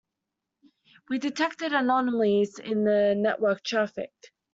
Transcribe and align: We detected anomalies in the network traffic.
We 1.09 1.19
detected 1.19 1.73
anomalies 1.73 2.57
in 2.57 2.85
the 2.85 3.13
network 3.15 3.63
traffic. 3.63 4.11